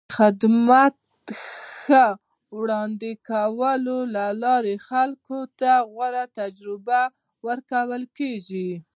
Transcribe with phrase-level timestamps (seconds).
[0.03, 0.95] د خدمت
[1.81, 2.05] ښې
[2.59, 7.01] وړاندې کولو له لارې خلکو ته غوره تجربه
[7.47, 8.69] ورکول کېږي.